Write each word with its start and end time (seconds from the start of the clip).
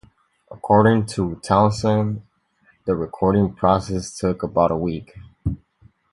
According 0.49 1.05
to 1.13 1.35
Townsend, 1.43 2.23
the 2.87 2.95
recording 2.95 3.53
process 3.53 4.17
took 4.17 4.41
"about 4.41 4.71
a 4.71 4.75
week". 4.75 5.13